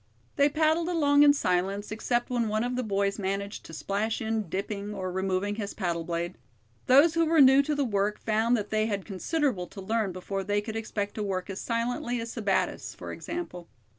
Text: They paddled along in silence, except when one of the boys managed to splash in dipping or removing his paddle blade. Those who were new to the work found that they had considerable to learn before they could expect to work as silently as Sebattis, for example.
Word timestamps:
They 0.35 0.49
paddled 0.49 0.89
along 0.89 1.21
in 1.21 1.31
silence, 1.31 1.91
except 1.91 2.31
when 2.31 2.47
one 2.47 2.63
of 2.63 2.75
the 2.75 2.81
boys 2.81 3.19
managed 3.19 3.63
to 3.65 3.73
splash 3.75 4.19
in 4.19 4.49
dipping 4.49 4.95
or 4.95 5.11
removing 5.11 5.57
his 5.57 5.75
paddle 5.75 6.03
blade. 6.03 6.39
Those 6.87 7.13
who 7.13 7.23
were 7.25 7.39
new 7.39 7.61
to 7.61 7.75
the 7.75 7.85
work 7.85 8.17
found 8.19 8.57
that 8.57 8.71
they 8.71 8.87
had 8.87 9.05
considerable 9.05 9.67
to 9.67 9.79
learn 9.79 10.11
before 10.11 10.43
they 10.43 10.59
could 10.59 10.75
expect 10.75 11.13
to 11.13 11.21
work 11.23 11.51
as 11.51 11.61
silently 11.61 12.19
as 12.19 12.33
Sebattis, 12.33 12.95
for 12.95 13.11
example. 13.11 13.67